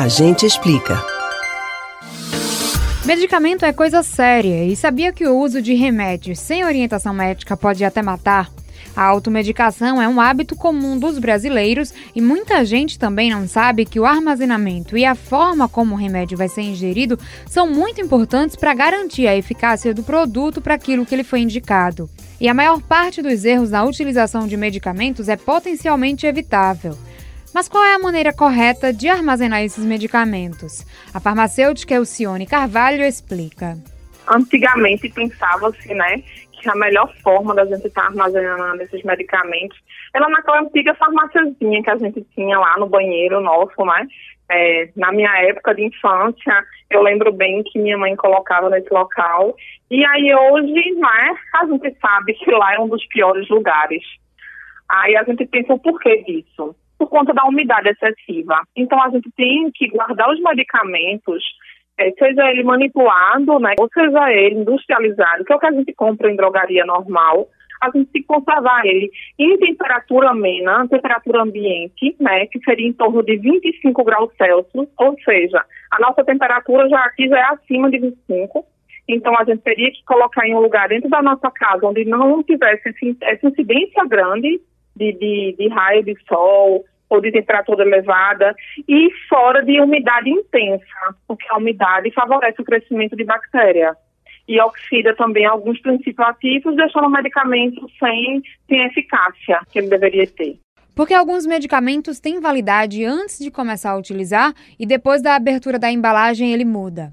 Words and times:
A 0.00 0.08
gente 0.08 0.46
explica. 0.46 0.98
Medicamento 3.04 3.66
é 3.66 3.72
coisa 3.74 4.02
séria 4.02 4.64
e 4.64 4.74
sabia 4.74 5.12
que 5.12 5.26
o 5.26 5.36
uso 5.36 5.60
de 5.60 5.74
remédios 5.74 6.38
sem 6.38 6.64
orientação 6.64 7.12
médica 7.12 7.54
pode 7.54 7.84
até 7.84 8.00
matar? 8.00 8.50
A 8.96 9.04
automedicação 9.04 10.00
é 10.00 10.08
um 10.08 10.18
hábito 10.18 10.56
comum 10.56 10.98
dos 10.98 11.18
brasileiros 11.18 11.92
e 12.16 12.20
muita 12.22 12.64
gente 12.64 12.98
também 12.98 13.28
não 13.28 13.46
sabe 13.46 13.84
que 13.84 14.00
o 14.00 14.06
armazenamento 14.06 14.96
e 14.96 15.04
a 15.04 15.14
forma 15.14 15.68
como 15.68 15.94
o 15.94 15.98
remédio 15.98 16.38
vai 16.38 16.48
ser 16.48 16.62
ingerido 16.62 17.18
são 17.46 17.68
muito 17.68 18.00
importantes 18.00 18.56
para 18.56 18.72
garantir 18.72 19.26
a 19.26 19.36
eficácia 19.36 19.92
do 19.92 20.02
produto 20.02 20.62
para 20.62 20.76
aquilo 20.76 21.04
que 21.04 21.14
ele 21.14 21.24
foi 21.24 21.40
indicado. 21.40 22.08
E 22.40 22.48
a 22.48 22.54
maior 22.54 22.80
parte 22.80 23.20
dos 23.20 23.44
erros 23.44 23.70
na 23.70 23.84
utilização 23.84 24.48
de 24.48 24.56
medicamentos 24.56 25.28
é 25.28 25.36
potencialmente 25.36 26.26
evitável. 26.26 26.96
Mas 27.54 27.68
qual 27.68 27.84
é 27.84 27.94
a 27.94 27.98
maneira 27.98 28.32
correta 28.32 28.92
de 28.92 29.08
armazenar 29.08 29.62
esses 29.62 29.84
medicamentos? 29.84 30.84
A 31.12 31.20
farmacêutica 31.20 31.94
Elcione 31.94 32.46
Carvalho 32.46 33.04
explica. 33.04 33.76
Antigamente 34.28 35.08
pensava-se, 35.08 35.92
né, 35.92 36.22
que 36.52 36.68
a 36.68 36.76
melhor 36.76 37.12
forma 37.22 37.54
da 37.54 37.64
gente 37.64 37.86
estar 37.86 38.02
tá 38.02 38.06
armazenando 38.08 38.82
esses 38.82 39.02
medicamentos 39.02 39.78
era 40.14 40.28
naquela 40.28 40.60
antiga 40.60 40.94
farmáciazinha 40.94 41.82
que 41.82 41.90
a 41.90 41.96
gente 41.96 42.24
tinha 42.34 42.58
lá 42.58 42.76
no 42.78 42.86
banheiro 42.86 43.40
nosso, 43.40 43.84
né? 43.84 44.06
É, 44.52 44.90
na 44.96 45.12
minha 45.12 45.30
época 45.42 45.74
de 45.74 45.84
infância, 45.84 46.64
eu 46.90 47.02
lembro 47.02 47.32
bem 47.32 47.62
que 47.62 47.78
minha 47.78 47.96
mãe 47.96 48.16
colocava 48.16 48.68
nesse 48.68 48.92
local. 48.92 49.54
E 49.90 50.04
aí 50.04 50.34
hoje, 50.34 50.92
né, 50.94 51.36
a 51.54 51.66
gente 51.66 51.96
sabe 52.00 52.34
que 52.34 52.50
lá 52.50 52.74
é 52.74 52.80
um 52.80 52.88
dos 52.88 53.06
piores 53.06 53.48
lugares. 53.48 54.02
Aí 54.88 55.16
a 55.16 55.22
gente 55.22 55.46
pensa 55.46 55.72
o 55.72 55.78
porquê 55.78 56.24
disso. 56.24 56.74
Por 57.00 57.08
conta 57.08 57.32
da 57.32 57.44
umidade 57.44 57.88
excessiva. 57.88 58.60
Então 58.76 59.02
a 59.02 59.08
gente 59.08 59.30
tem 59.34 59.70
que 59.74 59.88
guardar 59.88 60.28
os 60.30 60.38
medicamentos 60.42 61.42
é, 61.98 62.10
seja 62.12 62.50
ele 62.50 62.62
manipulado, 62.62 63.58
né, 63.58 63.74
ou 63.78 63.88
seja 63.92 64.32
ele 64.32 64.60
industrializado, 64.60 65.44
que 65.44 65.52
é 65.52 65.56
o 65.56 65.58
que 65.58 65.66
a 65.66 65.72
gente 65.72 65.92
compra 65.92 66.30
em 66.30 66.36
drogaria 66.36 66.84
normal, 66.84 67.48
a 67.80 67.90
gente 67.90 68.10
tem 68.10 68.22
que 68.22 68.28
conservar 68.28 68.84
ele 68.84 69.10
em 69.38 69.58
temperatura 69.58 70.30
amena, 70.30 70.86
temperatura 70.88 71.42
ambiente, 71.42 72.16
né, 72.20 72.46
que 72.46 72.58
seria 72.60 72.88
em 72.88 72.92
torno 72.92 73.22
de 73.22 73.36
25 73.36 74.04
graus 74.04 74.30
Celsius, 74.36 74.88
ou 74.98 75.16
seja, 75.22 75.64
a 75.90 76.00
nossa 76.00 76.24
temperatura 76.24 76.88
já 76.88 77.00
aqui 77.00 77.28
já 77.28 77.38
é 77.38 77.44
acima 77.54 77.90
de 77.90 77.98
25, 77.98 78.64
então 79.08 79.36
a 79.38 79.44
gente 79.44 79.60
teria 79.60 79.90
que 79.90 80.04
colocar 80.04 80.46
em 80.46 80.54
um 80.54 80.60
lugar 80.60 80.88
dentro 80.88 81.10
da 81.10 81.22
nossa 81.22 81.50
casa 81.50 81.86
onde 81.86 82.04
não 82.04 82.42
tivesse 82.42 82.94
essa 83.22 83.46
incidência 83.46 84.04
grande 84.06 84.60
de, 84.96 85.12
de, 85.12 85.56
de 85.58 85.68
raio 85.68 86.04
de 86.04 86.14
sol, 86.28 86.84
ou 87.10 87.20
de 87.20 87.32
temperatura 87.32 87.84
elevada 87.84 88.54
e 88.88 89.10
fora 89.28 89.62
de 89.62 89.80
umidade 89.80 90.30
intensa, 90.30 91.14
porque 91.26 91.46
a 91.50 91.58
umidade 91.58 92.10
favorece 92.12 92.62
o 92.62 92.64
crescimento 92.64 93.16
de 93.16 93.24
bactéria 93.24 93.94
e 94.48 94.60
oxida 94.60 95.14
também 95.14 95.44
alguns 95.44 95.80
princípios 95.80 96.26
ativos, 96.26 96.74
deixando 96.76 97.06
o 97.06 97.10
medicamento 97.10 97.86
sem, 97.98 98.42
sem 98.68 98.84
eficácia 98.86 99.60
que 99.70 99.78
ele 99.78 99.88
deveria 99.88 100.26
ter. 100.26 100.58
Porque 100.94 101.14
alguns 101.14 101.46
medicamentos 101.46 102.20
têm 102.20 102.40
validade 102.40 103.04
antes 103.04 103.38
de 103.38 103.50
começar 103.50 103.92
a 103.92 103.96
utilizar 103.96 104.52
e 104.78 104.86
depois 104.86 105.22
da 105.22 105.34
abertura 105.34 105.78
da 105.78 105.90
embalagem 105.90 106.52
ele 106.52 106.64
muda. 106.64 107.12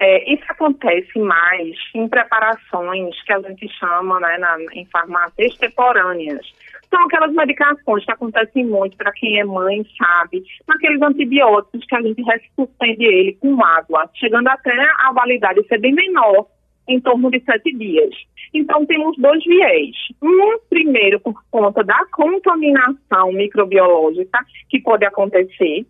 É, 0.00 0.32
isso 0.32 0.44
acontece 0.48 1.18
mais 1.18 1.76
em 1.94 2.08
preparações 2.08 3.22
que 3.24 3.32
a 3.32 3.40
gente 3.40 3.68
chama 3.78 4.20
né, 4.20 4.38
na, 4.38 4.56
em 4.72 4.86
farmácia 4.86 5.46
extemporâneas. 5.46 6.46
São 6.90 7.04
aquelas 7.04 7.32
medicações 7.32 8.04
que 8.04 8.12
acontecem 8.12 8.66
muito 8.66 8.96
para 8.96 9.12
quem 9.12 9.40
é 9.40 9.44
mãe, 9.44 9.84
sabe? 9.96 10.42
Naqueles 10.68 11.00
antibióticos 11.00 11.86
que 11.86 11.96
a 11.96 12.02
gente 12.02 12.22
suspende 12.54 13.04
ele 13.04 13.32
com 13.40 13.64
água, 13.64 14.10
chegando 14.14 14.48
até 14.48 14.72
a 14.98 15.12
validade 15.12 15.66
ser 15.68 15.78
bem 15.78 15.94
menor, 15.94 16.46
em 16.86 17.00
torno 17.00 17.30
de 17.30 17.40
sete 17.40 17.72
dias. 17.72 18.14
Então, 18.52 18.84
temos 18.84 19.16
dois 19.16 19.42
viés. 19.44 19.96
Um, 20.20 20.58
primeiro, 20.68 21.18
por 21.20 21.42
conta 21.50 21.82
da 21.82 22.04
contaminação 22.12 23.32
microbiológica 23.32 24.40
que 24.68 24.80
pode 24.80 25.04
acontecer, 25.06 25.86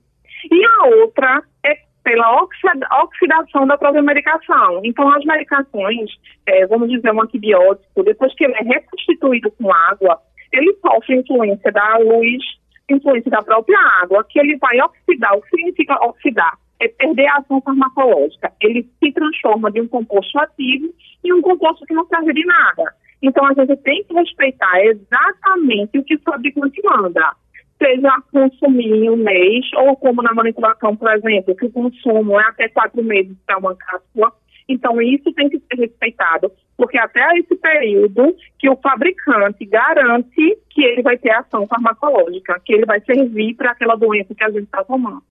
e 0.50 0.64
a 0.64 0.86
outra 0.86 1.42
é 1.64 1.78
pela 2.02 2.42
oxidação 2.42 3.66
da 3.66 3.78
própria 3.78 4.02
medicação. 4.02 4.80
Então, 4.84 5.08
as 5.14 5.24
medicações, 5.24 6.10
é, 6.46 6.66
vamos 6.66 6.90
dizer, 6.90 7.12
um 7.12 7.22
antibiótico, 7.22 8.02
depois 8.02 8.34
que 8.34 8.44
ele 8.44 8.54
é 8.54 8.64
reconstituído 8.64 9.50
com 9.52 9.72
água, 9.72 10.20
ele 10.52 10.74
sofre 10.80 11.16
influência 11.16 11.70
da 11.72 11.96
luz, 11.98 12.42
influência 12.88 13.30
da 13.30 13.42
própria 13.42 13.78
água, 14.02 14.24
que 14.28 14.38
ele 14.38 14.56
vai 14.58 14.80
oxidar. 14.80 15.34
O 15.34 15.42
que 15.42 15.50
significa 15.50 15.94
oxidar? 16.04 16.58
É 16.80 16.88
perder 16.88 17.26
a 17.28 17.36
ação 17.36 17.60
farmacológica. 17.60 18.52
Ele 18.60 18.86
se 18.98 19.12
transforma 19.12 19.70
de 19.70 19.80
um 19.80 19.88
composto 19.88 20.38
ativo 20.38 20.92
em 21.24 21.32
um 21.32 21.40
composto 21.40 21.86
que 21.86 21.94
não 21.94 22.04
serve 22.06 22.32
de 22.32 22.44
nada. 22.44 22.94
Então, 23.22 23.46
a 23.46 23.54
gente 23.54 23.76
tem 23.76 24.02
que 24.02 24.12
respeitar 24.14 24.84
exatamente 24.84 25.96
o 25.96 26.02
que 26.02 26.16
o 26.16 26.22
fabricante 26.22 26.82
manda. 26.82 27.36
Seja 27.82 28.22
consumir 28.30 28.92
em 28.92 29.10
um 29.10 29.16
mês, 29.16 29.64
ou 29.76 29.96
como 29.96 30.22
na 30.22 30.32
manipulação, 30.32 30.94
por 30.94 31.10
exemplo, 31.12 31.56
que 31.56 31.66
o 31.66 31.72
consumo 31.72 32.38
é 32.38 32.44
até 32.44 32.68
quatro 32.68 33.02
meses 33.02 33.36
para 33.44 33.58
uma 33.58 33.74
cápsula. 33.74 34.32
Então, 34.68 35.02
isso 35.02 35.32
tem 35.32 35.48
que 35.48 35.58
ser 35.58 35.80
respeitado 35.80 36.52
porque 36.82 36.98
até 36.98 37.20
esse 37.38 37.54
período 37.54 38.34
que 38.58 38.68
o 38.68 38.76
fabricante 38.76 39.64
garante 39.66 40.58
que 40.68 40.82
ele 40.82 41.00
vai 41.00 41.16
ter 41.16 41.30
ação 41.30 41.64
farmacológica, 41.66 42.60
que 42.64 42.72
ele 42.72 42.84
vai 42.84 43.00
servir 43.02 43.54
para 43.54 43.70
aquela 43.70 43.94
doença 43.94 44.34
que 44.34 44.42
a 44.42 44.50
gente 44.50 44.64
está 44.64 44.82
tomando. 44.82 45.22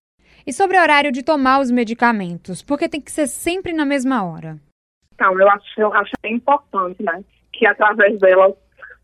E 0.48 0.54
sobre 0.54 0.78
o 0.78 0.82
horário 0.82 1.12
de 1.12 1.24
tomar 1.24 1.60
os 1.60 1.70
medicamentos, 1.70 2.64
porque 2.64 2.88
tem 2.88 3.02
que 3.02 3.12
ser 3.12 3.28
sempre 3.28 3.74
na 3.74 3.86
mesma 3.86 4.24
hora? 4.24 4.58
Então, 5.14 5.38
eu 5.38 5.50
acho, 5.50 5.82
eu 5.82 5.94
acho 5.94 6.14
importante, 6.26 7.04
né, 7.04 7.22
que 7.52 7.66
através 7.66 8.18
dela 8.20 8.56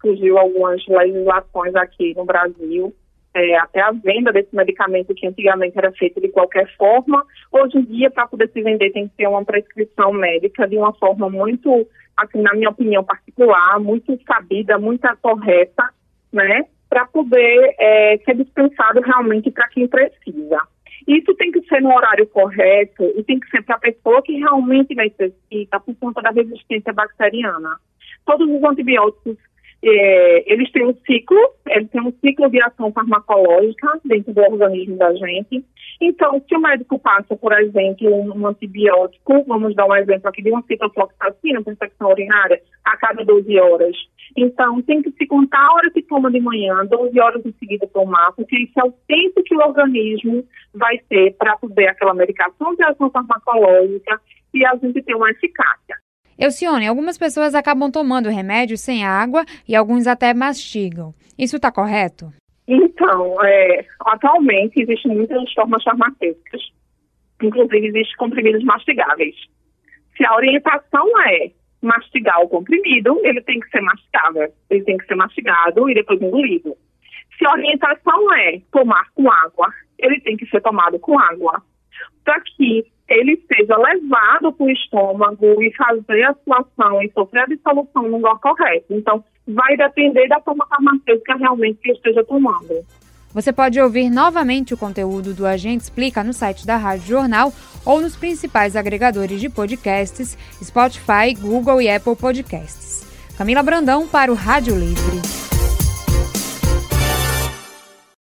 surgiu 0.02 0.38
algumas 0.38 0.82
legislações 0.88 1.76
aqui 1.76 2.14
no 2.16 2.24
Brasil, 2.24 2.96
é, 3.38 3.58
até 3.58 3.82
a 3.82 3.92
venda 3.92 4.32
desse 4.32 4.56
medicamento 4.56 5.14
que 5.14 5.28
antigamente 5.28 5.78
era 5.78 5.92
feito 5.92 6.20
de 6.20 6.30
qualquer 6.30 6.68
forma, 6.76 7.24
hoje 7.52 7.78
em 7.78 7.84
dia, 7.84 8.10
para 8.10 8.28
poder 8.28 8.50
se 8.50 8.62
vender, 8.62 8.92
tem 8.92 9.08
que 9.08 9.16
ter 9.16 9.28
uma 9.28 9.46
prescrição 9.46 10.12
médica 10.12 10.68
de 10.68 10.78
uma 10.78 10.94
forma 10.94 11.30
muito 11.30 11.88
assim, 12.18 12.42
na 12.42 12.54
minha 12.54 12.70
opinião 12.70 13.04
particular, 13.04 13.80
muito 13.80 14.20
sabida, 14.26 14.80
muito 14.80 15.08
correta, 15.22 15.90
né, 16.34 16.66
para 16.90 17.06
poder 17.06 17.76
é, 17.80 18.18
ser 18.26 18.36
dispensado 18.36 19.02
realmente 19.02 19.52
para 19.52 19.68
quem 19.70 19.88
precisa. 19.88 20.62
Isso 21.08 21.34
tem 21.36 21.52
que 21.52 21.62
ser 21.68 21.82
no 21.82 21.94
horário 21.94 22.26
correto 22.28 23.04
e 23.16 23.24
tem 23.24 23.40
que 23.40 23.50
ser 23.50 23.62
para 23.64 23.76
a 23.76 23.80
pessoa 23.80 24.22
que 24.24 24.34
realmente 24.34 24.96
necessita 24.96 25.80
por 25.80 25.96
conta 25.96 26.22
da 26.22 26.32
resistência 26.32 26.92
bacteriana. 26.92 27.78
Todos 28.26 28.50
os 28.50 28.64
antibióticos 28.64 29.38
é, 29.84 30.52
eles 30.52 30.72
têm 30.72 30.86
um 30.86 30.96
ciclo, 31.06 31.38
eles 31.68 31.90
têm 31.90 32.02
um 32.02 32.14
ciclo 32.24 32.50
de 32.50 32.62
ação 32.62 32.92
farmacológica 32.92 34.00
dentro 34.06 34.34
do 34.34 34.42
organismo 34.42 34.98
da 34.98 35.14
gente. 35.14 35.64
Então, 36.02 36.42
se 36.48 36.56
o 36.56 36.60
médico 36.60 37.00
passa, 37.00 37.36
por 37.36 37.54
exemplo, 37.54 38.08
um, 38.14 38.48
antibiótico, 38.48 39.44
vamos 39.48 39.76
dar 39.76 39.86
um 39.86 39.96
exemplo 39.96 40.30
aqui 40.30 40.42
de 40.42 40.52
uma 40.52 40.64
citofloxacina 40.64 41.62
para 41.62 41.74
infecção 41.74 42.10
urinária, 42.10 42.62
a 42.84 42.98
cada 42.98 43.24
12 43.24 43.60
horas. 43.60 43.96
Então, 44.36 44.82
tem 44.82 45.02
que 45.02 45.12
se 45.12 45.26
contar 45.26 45.60
a 45.60 45.74
hora 45.74 45.92
que 45.92 46.02
toma 46.02 46.30
de 46.32 46.40
manhã, 46.40 46.86
12 46.86 47.20
horas 47.20 47.46
em 47.46 47.54
seguida 47.54 47.88
tomar, 47.88 48.32
porque 48.34 48.58
isso 48.58 48.80
é 48.80 48.84
o 48.84 48.94
tempo 49.08 49.44
que 49.44 49.56
o 49.56 49.60
organismo 49.60 50.44
vai 50.74 50.98
ter 51.10 51.36
para 51.38 51.58
poder 51.58 51.88
aquela 51.88 52.14
medicação 52.14 52.76
de 52.76 52.84
ação 52.84 53.10
farmacológica 53.10 54.20
e 54.54 54.66
a 54.66 54.76
gente 54.76 55.02
ter 55.02 55.16
uma 55.16 55.32
eficácia. 55.32 55.96
Elcione, 56.38 56.88
algumas 56.88 57.18
pessoas 57.18 57.56
acabam 57.56 57.92
tomando 57.92 58.30
remédio 58.30 58.78
sem 58.78 59.04
água 59.04 59.44
e 59.68 59.76
alguns 59.76 60.06
até 60.06 60.34
mastigam. 60.34 61.14
Isso 61.38 61.56
está 61.56 61.72
correto? 61.72 62.32
Então, 62.68 63.44
é, 63.44 63.86
atualmente 64.02 64.82
existem 64.82 65.16
muitas 65.16 65.52
formas 65.54 65.84
farmacêuticas. 65.84 66.62
Inclusive, 67.42 67.88
existem 67.88 68.18
comprimidos 68.18 68.64
mastigáveis. 68.64 69.36
Se 70.16 70.26
a 70.26 70.36
orientação 70.36 71.08
é 71.28 71.52
mastigar 71.82 72.42
o 72.42 72.50
comprimido, 72.50 73.20
ele 73.24 73.42
tem 73.42 73.60
que 73.60 73.70
ser 73.70 73.82
mastigável. 73.82 74.52
Ele 74.70 74.84
tem 74.84 74.98
que 74.98 75.06
ser 75.06 75.16
mastigado 75.16 75.90
e 75.90 75.94
depois 75.94 76.22
engolido. 76.22 76.76
Se 77.38 77.46
a 77.48 77.54
orientação 77.54 78.34
é 78.36 78.60
tomar 78.72 79.10
com 79.14 79.32
água, 79.32 79.72
ele 79.98 80.20
tem 80.22 80.36
que 80.36 80.48
ser 80.48 80.62
tomado 80.62 81.00
com 81.00 81.18
água. 81.20 81.62
Para 82.28 82.42
que 82.42 82.86
ele 83.08 83.42
seja 83.48 83.78
levado 83.78 84.52
para 84.52 84.66
o 84.66 84.70
estômago 84.70 85.64
e 85.64 85.74
fazer 85.76 86.24
a 86.24 86.34
situação 86.34 87.02
e 87.02 87.10
sofrer 87.14 87.44
a 87.44 87.46
dissolução 87.46 88.04
no 88.04 88.18
lugar 88.18 88.38
correto. 88.40 88.86
Então, 88.90 89.24
vai 89.48 89.78
depender 89.78 90.28
da 90.28 90.42
forma 90.42 90.68
farmacêutica 90.68 91.38
realmente 91.38 91.80
que 91.82 91.94
esteja 91.94 92.22
tomando. 92.26 92.86
Você 93.34 93.54
pode 93.54 93.80
ouvir 93.80 94.10
novamente 94.10 94.74
o 94.74 94.78
conteúdo 94.78 95.34
do 95.34 95.46
Agente 95.46 95.84
Explica 95.84 96.22
no 96.22 96.34
site 96.34 96.68
da 96.68 96.76
Rádio 96.76 97.08
Jornal 97.08 97.54
ou 97.86 98.02
nos 98.02 98.18
principais 98.18 98.76
agregadores 98.76 99.40
de 99.40 99.50
podcasts, 99.50 100.38
Spotify, 100.62 101.34
Google 101.40 101.82
e 101.82 101.90
Apple 101.90 102.16
Podcasts. 102.16 103.08
Camila 103.38 103.64
Brandão 103.64 104.06
para 104.06 104.32
o 104.32 104.36
Rádio 104.36 104.76
Livre. 104.76 105.37